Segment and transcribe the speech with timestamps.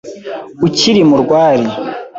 [0.65, 1.67] Ukiri mu rwari